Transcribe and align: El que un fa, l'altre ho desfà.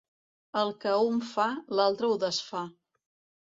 El 0.61 0.71
que 0.85 0.93
un 1.11 1.21
fa, 1.33 1.47
l'altre 1.81 2.13
ho 2.13 2.19
desfà. 2.27 2.67